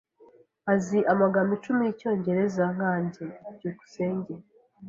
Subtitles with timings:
[0.73, 3.23] Azi amagambo icumi yicyongereza nkanjye.
[3.55, 4.33] byukusenge